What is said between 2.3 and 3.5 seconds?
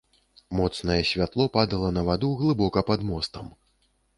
глыбока пад мостам.